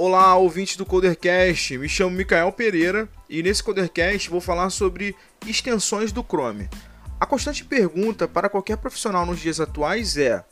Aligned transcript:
Olá, 0.00 0.36
ouvintes 0.36 0.76
do 0.76 0.86
Codercast. 0.86 1.76
Me 1.76 1.88
chamo 1.88 2.14
Micael 2.14 2.52
Pereira 2.52 3.08
e 3.28 3.42
nesse 3.42 3.64
Codercast 3.64 4.30
vou 4.30 4.40
falar 4.40 4.70
sobre 4.70 5.12
extensões 5.44 6.12
do 6.12 6.22
Chrome. 6.22 6.70
A 7.18 7.26
constante 7.26 7.64
pergunta 7.64 8.28
para 8.28 8.48
qualquer 8.48 8.76
profissional 8.76 9.26
nos 9.26 9.40
dias 9.40 9.58
atuais 9.58 10.16
é: 10.16 10.44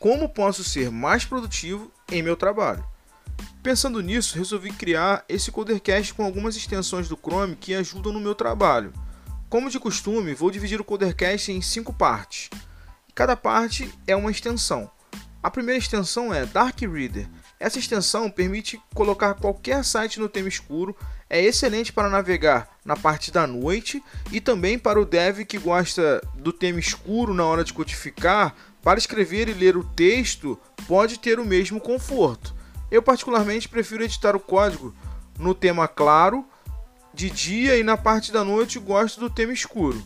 como 0.00 0.28
posso 0.28 0.64
ser 0.64 0.90
mais 0.90 1.24
produtivo 1.24 1.92
em 2.10 2.24
meu 2.24 2.34
trabalho? 2.34 2.84
Pensando 3.62 4.00
nisso, 4.00 4.36
resolvi 4.36 4.72
criar 4.72 5.24
esse 5.28 5.52
Codercast 5.52 6.12
com 6.12 6.24
algumas 6.24 6.56
extensões 6.56 7.08
do 7.08 7.16
Chrome 7.16 7.54
que 7.54 7.76
ajudam 7.76 8.12
no 8.12 8.18
meu 8.18 8.34
trabalho. 8.34 8.92
Como 9.48 9.70
de 9.70 9.78
costume, 9.78 10.34
vou 10.34 10.50
dividir 10.50 10.80
o 10.80 10.84
Codercast 10.84 11.52
em 11.52 11.62
cinco 11.62 11.92
partes. 11.92 12.50
Cada 13.14 13.36
parte 13.36 13.94
é 14.08 14.16
uma 14.16 14.32
extensão. 14.32 14.90
A 15.40 15.48
primeira 15.52 15.78
extensão 15.78 16.34
é 16.34 16.44
Dark 16.44 16.80
Reader. 16.80 17.28
Essa 17.62 17.78
extensão 17.78 18.28
permite 18.28 18.82
colocar 18.92 19.34
qualquer 19.34 19.84
site 19.84 20.18
no 20.18 20.28
tema 20.28 20.48
escuro, 20.48 20.96
é 21.30 21.40
excelente 21.40 21.92
para 21.92 22.10
navegar 22.10 22.68
na 22.84 22.96
parte 22.96 23.30
da 23.30 23.46
noite 23.46 24.02
e 24.32 24.40
também 24.40 24.76
para 24.76 25.00
o 25.00 25.04
dev 25.04 25.44
que 25.44 25.58
gosta 25.58 26.20
do 26.34 26.52
tema 26.52 26.80
escuro 26.80 27.32
na 27.32 27.44
hora 27.44 27.62
de 27.62 27.72
codificar, 27.72 28.52
para 28.82 28.98
escrever 28.98 29.48
e 29.48 29.54
ler 29.54 29.76
o 29.76 29.84
texto, 29.84 30.58
pode 30.88 31.20
ter 31.20 31.38
o 31.38 31.44
mesmo 31.44 31.80
conforto. 31.80 32.52
Eu 32.90 33.00
particularmente 33.00 33.68
prefiro 33.68 34.02
editar 34.02 34.34
o 34.34 34.40
código 34.40 34.92
no 35.38 35.54
tema 35.54 35.86
claro 35.86 36.44
de 37.14 37.30
dia 37.30 37.78
e 37.78 37.84
na 37.84 37.96
parte 37.96 38.32
da 38.32 38.42
noite 38.42 38.80
gosto 38.80 39.20
do 39.20 39.30
tema 39.30 39.52
escuro. 39.52 40.04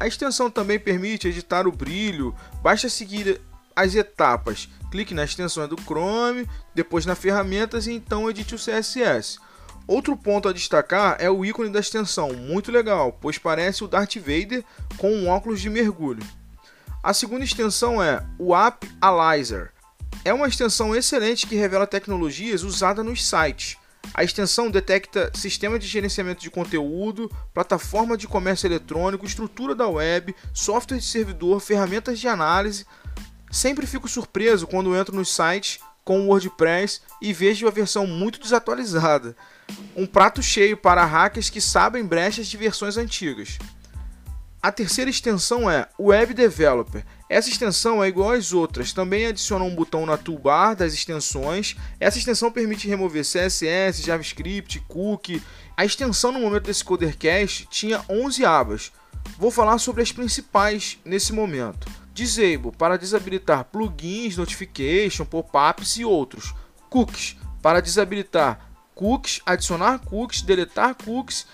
A 0.00 0.06
extensão 0.06 0.50
também 0.50 0.78
permite 0.78 1.28
editar 1.28 1.68
o 1.68 1.72
brilho, 1.72 2.34
basta 2.62 2.88
seguir 2.88 3.38
as 3.76 3.94
etapas. 3.94 4.68
Clique 4.90 5.12
na 5.12 5.24
extensão 5.24 5.68
do 5.68 5.80
Chrome, 5.80 6.48
depois 6.74 7.04
na 7.04 7.14
ferramentas 7.14 7.86
e 7.86 7.92
então 7.92 8.28
edite 8.30 8.54
o 8.54 8.58
CSS. 8.58 9.38
Outro 9.86 10.16
ponto 10.16 10.48
a 10.48 10.52
destacar 10.52 11.16
é 11.20 11.30
o 11.30 11.44
ícone 11.44 11.70
da 11.70 11.78
extensão, 11.78 12.32
muito 12.32 12.72
legal, 12.72 13.12
pois 13.20 13.38
parece 13.38 13.84
o 13.84 13.88
Darth 13.88 14.16
Vader 14.16 14.64
com 14.96 15.12
um 15.12 15.28
óculos 15.28 15.60
de 15.60 15.70
mergulho. 15.70 16.24
A 17.02 17.14
segunda 17.14 17.44
extensão 17.44 18.02
é 18.02 18.24
o 18.36 18.56
App 18.56 18.88
Analyzer. 19.00 19.70
É 20.24 20.34
uma 20.34 20.48
extensão 20.48 20.96
excelente 20.96 21.46
que 21.46 21.54
revela 21.54 21.86
tecnologias 21.86 22.64
usadas 22.64 23.04
nos 23.04 23.24
sites. 23.24 23.76
A 24.12 24.24
extensão 24.24 24.70
detecta 24.70 25.30
sistema 25.34 25.78
de 25.78 25.86
gerenciamento 25.86 26.40
de 26.40 26.50
conteúdo, 26.50 27.30
plataforma 27.54 28.16
de 28.16 28.26
comércio 28.26 28.66
eletrônico, 28.66 29.24
estrutura 29.24 29.74
da 29.74 29.86
web, 29.86 30.34
software 30.52 30.98
de 30.98 31.04
servidor, 31.04 31.60
ferramentas 31.60 32.18
de 32.18 32.26
análise, 32.26 32.86
Sempre 33.56 33.86
fico 33.86 34.06
surpreso 34.06 34.66
quando 34.66 34.94
entro 34.94 35.16
nos 35.16 35.34
sites 35.34 35.78
com 36.04 36.20
o 36.20 36.26
WordPress 36.26 37.00
e 37.22 37.32
vejo 37.32 37.66
a 37.66 37.70
versão 37.70 38.06
muito 38.06 38.38
desatualizada. 38.38 39.34
Um 39.96 40.04
prato 40.04 40.42
cheio 40.42 40.76
para 40.76 41.06
hackers 41.06 41.48
que 41.48 41.58
sabem 41.58 42.04
brechas 42.04 42.48
de 42.48 42.56
versões 42.58 42.98
antigas. 42.98 43.56
A 44.62 44.70
terceira 44.70 45.08
extensão 45.08 45.70
é 45.70 45.88
Web 45.98 46.34
Developer. 46.34 47.02
Essa 47.30 47.48
extensão 47.48 48.04
é 48.04 48.08
igual 48.08 48.32
às 48.32 48.52
outras, 48.52 48.92
também 48.92 49.24
adiciona 49.24 49.64
um 49.64 49.74
botão 49.74 50.04
na 50.04 50.18
toolbar 50.18 50.76
das 50.76 50.92
extensões. 50.92 51.76
Essa 51.98 52.18
extensão 52.18 52.52
permite 52.52 52.86
remover 52.86 53.24
CSS, 53.24 54.02
JavaScript, 54.02 54.80
cookie. 54.80 55.42
A 55.74 55.82
extensão 55.82 56.30
no 56.30 56.40
momento 56.40 56.64
desse 56.64 56.84
Codercast 56.84 57.66
tinha 57.70 58.04
11 58.06 58.44
abas. 58.44 58.92
Vou 59.38 59.50
falar 59.50 59.78
sobre 59.78 60.02
as 60.02 60.12
principais 60.12 60.98
nesse 61.06 61.32
momento. 61.32 62.05
Disable 62.16 62.72
para 62.72 62.96
desabilitar 62.96 63.64
plugins, 63.64 64.38
notification, 64.38 65.26
pop-ups 65.26 65.98
e 65.98 66.04
outros. 66.06 66.54
Cookies 66.88 67.36
para 67.60 67.82
desabilitar 67.82 68.70
cookies, 68.94 69.42
adicionar 69.44 69.98
cookies, 69.98 70.40
deletar 70.40 70.94
cookies 70.94 71.46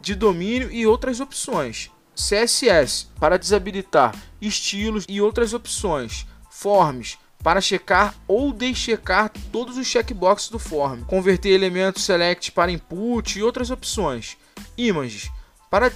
de 0.00 0.14
domínio 0.14 0.72
e 0.72 0.86
outras 0.86 1.20
opções. 1.20 1.90
CSS 2.14 3.08
para 3.20 3.38
desabilitar 3.38 4.14
estilos 4.40 5.04
e 5.06 5.20
outras 5.20 5.52
opções. 5.52 6.26
Forms 6.48 7.18
para 7.44 7.60
checar 7.60 8.14
ou 8.26 8.50
deschecar 8.50 9.30
todos 9.52 9.76
os 9.76 9.86
checkboxes 9.86 10.48
do 10.48 10.58
form. 10.58 11.02
Converter 11.02 11.50
elementos 11.50 12.02
select 12.02 12.50
para 12.52 12.72
input 12.72 13.38
e 13.38 13.42
outras 13.42 13.70
opções. 13.70 14.38
Images 14.74 15.30
para 15.70 15.92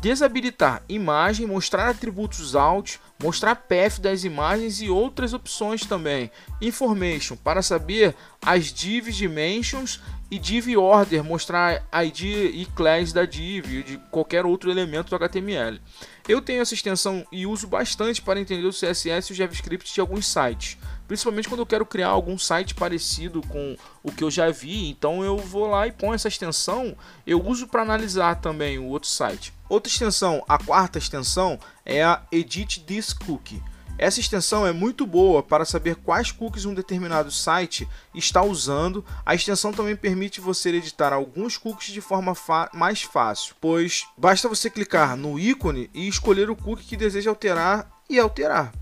desabilitar 0.00 0.82
imagem, 0.88 1.46
mostrar 1.46 1.90
atributos 1.90 2.56
alt, 2.56 2.96
mostrar 3.22 3.54
path 3.54 3.98
das 4.00 4.24
imagens 4.24 4.80
e 4.80 4.88
outras 4.88 5.34
opções 5.34 5.84
também. 5.84 6.30
Information 6.60 7.36
para 7.36 7.62
saber 7.62 8.14
as 8.40 8.72
div 8.72 9.10
dimensions 9.10 10.00
e 10.30 10.38
div 10.38 10.76
order, 10.76 11.24
mostrar 11.24 11.86
ID 12.04 12.22
e 12.22 12.66
class 12.74 13.12
da 13.12 13.26
div 13.26 13.82
de 13.82 13.98
qualquer 14.10 14.46
outro 14.46 14.70
elemento 14.70 15.10
do 15.10 15.16
HTML. 15.16 15.80
Eu 16.28 16.40
tenho 16.40 16.62
essa 16.62 16.74
extensão 16.74 17.26
e 17.32 17.46
uso 17.46 17.66
bastante 17.66 18.22
para 18.22 18.40
entender 18.40 18.66
o 18.66 18.72
CSS 18.72 19.30
e 19.30 19.32
o 19.32 19.36
JavaScript 19.36 19.92
de 19.92 20.00
alguns 20.00 20.26
sites, 20.26 20.78
principalmente 21.08 21.48
quando 21.48 21.60
eu 21.60 21.66
quero 21.66 21.84
criar 21.84 22.08
algum 22.08 22.38
site 22.38 22.74
parecido 22.74 23.42
com 23.48 23.76
o 24.02 24.12
que 24.12 24.22
eu 24.22 24.30
já 24.30 24.48
vi, 24.50 24.88
então 24.88 25.24
eu 25.24 25.36
vou 25.36 25.66
lá 25.66 25.88
e 25.88 25.92
ponho 25.92 26.14
essa 26.14 26.28
extensão, 26.28 26.96
eu 27.26 27.44
uso 27.44 27.66
para 27.66 27.82
analisar 27.82 28.36
também 28.36 28.78
o 28.78 28.84
outro 28.84 29.08
site. 29.08 29.52
Outra 29.70 29.88
extensão, 29.88 30.44
a 30.48 30.58
quarta 30.58 30.98
extensão, 30.98 31.56
é 31.86 32.02
a 32.02 32.20
Edit 32.32 32.80
This 32.80 33.12
Cookie. 33.12 33.62
Essa 33.96 34.18
extensão 34.18 34.66
é 34.66 34.72
muito 34.72 35.06
boa 35.06 35.44
para 35.44 35.64
saber 35.64 35.94
quais 35.94 36.32
cookies 36.32 36.64
um 36.64 36.74
determinado 36.74 37.30
site 37.30 37.88
está 38.12 38.42
usando. 38.42 39.04
A 39.24 39.32
extensão 39.32 39.72
também 39.72 39.94
permite 39.94 40.40
você 40.40 40.70
editar 40.70 41.12
alguns 41.12 41.56
cookies 41.56 41.92
de 41.92 42.00
forma 42.00 42.34
mais 42.74 43.02
fácil, 43.02 43.54
pois 43.60 44.08
basta 44.18 44.48
você 44.48 44.68
clicar 44.68 45.16
no 45.16 45.38
ícone 45.38 45.88
e 45.94 46.08
escolher 46.08 46.50
o 46.50 46.56
cookie 46.56 46.84
que 46.86 46.96
deseja 46.96 47.30
alterar 47.30 47.88
e 48.08 48.18
alterar. 48.18 48.72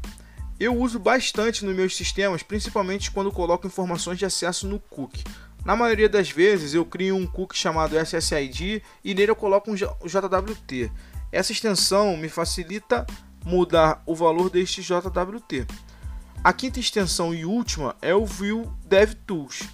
Eu 0.58 0.74
uso 0.74 0.98
bastante 0.98 1.66
nos 1.66 1.76
meus 1.76 1.94
sistemas, 1.94 2.42
principalmente 2.42 3.10
quando 3.10 3.30
coloco 3.30 3.66
informações 3.66 4.18
de 4.18 4.24
acesso 4.24 4.66
no 4.66 4.80
cookie. 4.80 5.22
Na 5.68 5.76
maioria 5.76 6.08
das 6.08 6.30
vezes 6.30 6.72
eu 6.72 6.82
crio 6.82 7.14
um 7.14 7.26
cookie 7.26 7.54
chamado 7.54 7.94
SSID 7.98 8.82
e 9.04 9.14
nele 9.14 9.32
eu 9.32 9.36
coloco 9.36 9.70
um 9.70 9.74
JWT. 9.74 10.90
Essa 11.30 11.52
extensão 11.52 12.16
me 12.16 12.30
facilita 12.30 13.06
mudar 13.44 14.02
o 14.06 14.14
valor 14.14 14.48
deste 14.48 14.80
JWT. 14.80 15.66
A 16.42 16.54
quinta 16.54 16.80
extensão 16.80 17.34
e 17.34 17.44
última 17.44 17.94
é 18.00 18.14
o 18.14 18.24
View 18.24 18.72
DevTools. 18.86 19.68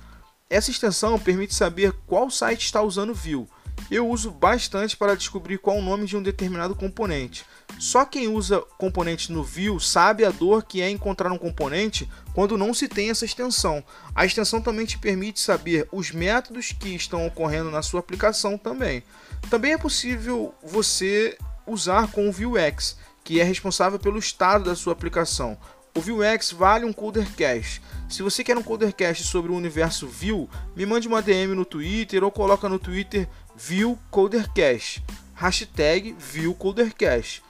Essa 0.50 0.72
extensão 0.72 1.16
permite 1.16 1.54
saber 1.54 1.92
qual 2.08 2.28
site 2.28 2.64
está 2.64 2.82
usando 2.82 3.14
View. 3.14 3.48
Eu 3.88 4.08
uso 4.08 4.32
bastante 4.32 4.96
para 4.96 5.14
descobrir 5.14 5.58
qual 5.58 5.78
o 5.78 5.82
nome 5.82 6.06
de 6.06 6.16
um 6.16 6.22
determinado 6.24 6.74
componente. 6.74 7.44
Só 7.78 8.04
quem 8.04 8.28
usa 8.28 8.60
componente 8.78 9.32
no 9.32 9.42
View 9.42 9.78
sabe 9.80 10.24
a 10.24 10.30
dor 10.30 10.64
que 10.64 10.80
é 10.80 10.88
encontrar 10.88 11.32
um 11.32 11.38
componente 11.38 12.08
quando 12.32 12.56
não 12.56 12.72
se 12.72 12.88
tem 12.88 13.10
essa 13.10 13.24
extensão. 13.24 13.82
A 14.14 14.24
extensão 14.24 14.60
também 14.60 14.86
te 14.86 14.98
permite 14.98 15.40
saber 15.40 15.88
os 15.92 16.10
métodos 16.10 16.72
que 16.72 16.94
estão 16.94 17.26
ocorrendo 17.26 17.70
na 17.70 17.82
sua 17.82 18.00
aplicação 18.00 18.56
também. 18.56 19.02
Também 19.50 19.72
é 19.72 19.78
possível 19.78 20.54
você 20.62 21.36
usar 21.66 22.10
com 22.10 22.28
o 22.28 22.32
Vuex, 22.32 22.96
que 23.22 23.40
é 23.40 23.44
responsável 23.44 23.98
pelo 23.98 24.18
estado 24.18 24.64
da 24.64 24.76
sua 24.76 24.92
aplicação. 24.92 25.58
O 25.96 26.00
Vuex 26.00 26.50
vale 26.50 26.84
um 26.84 26.92
Codercast. 26.92 27.80
Se 28.08 28.22
você 28.22 28.42
quer 28.42 28.58
um 28.58 28.62
Codercast 28.62 29.24
sobre 29.24 29.52
o 29.52 29.56
universo 29.56 30.08
Vue, 30.08 30.48
me 30.74 30.84
mande 30.84 31.06
uma 31.06 31.22
DM 31.22 31.54
no 31.54 31.64
Twitter 31.64 32.24
ou 32.24 32.30
coloca 32.30 32.68
no 32.68 32.78
Twitter 32.78 33.28
Vue 33.56 33.96
Codercast, 34.10 35.04
hashtag 35.34 36.16
Vue 36.18 36.52
Codercast, 36.54 37.42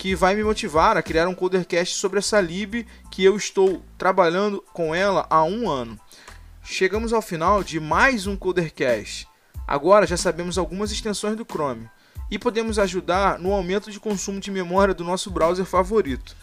que 0.00 0.14
vai 0.14 0.34
me 0.34 0.42
motivar 0.42 0.96
a 0.96 1.02
criar 1.02 1.28
um 1.28 1.34
Codercast 1.34 1.94
sobre 1.94 2.20
essa 2.20 2.40
lib 2.40 2.86
que 3.10 3.22
eu 3.22 3.36
estou 3.36 3.84
trabalhando 3.98 4.64
com 4.72 4.94
ela 4.94 5.26
há 5.28 5.44
um 5.44 5.68
ano. 5.68 6.00
Chegamos 6.64 7.12
ao 7.12 7.20
final 7.20 7.62
de 7.62 7.78
mais 7.78 8.26
um 8.26 8.34
Codercast. 8.34 9.28
Agora 9.68 10.06
já 10.06 10.16
sabemos 10.16 10.56
algumas 10.56 10.90
extensões 10.90 11.36
do 11.36 11.44
Chrome 11.44 11.86
e 12.30 12.38
podemos 12.38 12.78
ajudar 12.78 13.38
no 13.38 13.52
aumento 13.52 13.90
de 13.90 14.00
consumo 14.00 14.40
de 14.40 14.50
memória 14.50 14.94
do 14.94 15.04
nosso 15.04 15.30
browser 15.30 15.66
favorito. 15.66 16.34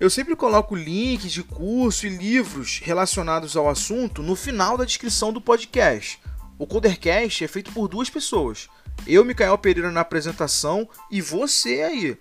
Eu 0.00 0.10
sempre 0.10 0.34
coloco 0.34 0.74
links 0.74 1.30
de 1.30 1.44
curso 1.44 2.08
e 2.08 2.10
livros 2.10 2.80
relacionados 2.82 3.56
ao 3.56 3.68
assunto 3.68 4.24
no 4.24 4.34
final 4.34 4.76
da 4.76 4.84
descrição 4.84 5.32
do 5.32 5.40
podcast. 5.40 6.18
O 6.58 6.66
Codercast 6.66 7.44
é 7.44 7.46
feito 7.46 7.70
por 7.70 7.86
duas 7.86 8.10
pessoas. 8.10 8.68
Eu, 9.06 9.24
Micael 9.24 9.56
Pereira, 9.56 9.92
na 9.92 10.00
apresentação 10.00 10.88
e 11.08 11.20
você 11.20 11.82
aí. 11.82 12.18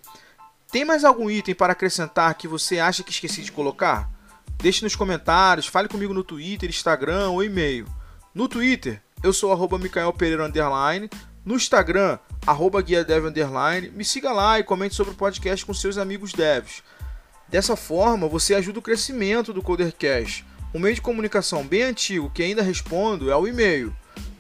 Tem 0.74 0.84
mais 0.84 1.06
algum 1.06 1.30
item 1.30 1.54
para 1.54 1.74
acrescentar 1.74 2.34
que 2.34 2.48
você 2.48 2.80
acha 2.80 3.04
que 3.04 3.12
esqueci 3.12 3.44
de 3.44 3.52
colocar? 3.52 4.10
Deixe 4.58 4.84
nos 4.84 4.96
comentários, 4.96 5.68
fale 5.68 5.88
comigo 5.88 6.16
no 6.16 6.24
Twitter, 6.24 6.68
Instagram 6.68 7.30
ou 7.30 7.44
e-mail. 7.44 7.86
No 8.34 8.48
Twitter, 8.48 9.00
eu 9.22 9.32
sou 9.32 9.52
arroba 9.52 9.78
Micael 9.78 10.12
Pereira 10.12 10.48
Underline. 10.48 11.12
No 11.46 11.54
Instagram, 11.54 12.18
arroba 12.44 12.82
guia 12.82 13.04
dev 13.04 13.28
underline. 13.28 13.92
Me 13.92 14.04
siga 14.04 14.32
lá 14.32 14.60
e 14.60 14.64
comente 14.64 14.96
sobre 14.96 15.14
o 15.14 15.16
podcast 15.16 15.64
com 15.64 15.76
seus 15.76 15.96
amigos 15.96 16.34
devs. 16.34 16.82
Dessa 17.48 17.76
forma, 17.76 18.28
você 18.28 18.56
ajuda 18.56 18.80
o 18.80 18.82
crescimento 18.82 19.54
do 19.54 19.62
Codercast. 19.62 20.44
Um 20.74 20.80
meio 20.80 20.96
de 20.96 21.02
comunicação 21.02 21.64
bem 21.64 21.84
antigo 21.84 22.32
que 22.32 22.42
ainda 22.42 22.64
respondo 22.64 23.30
é 23.30 23.36
o 23.36 23.48
e-mail. 23.48 23.96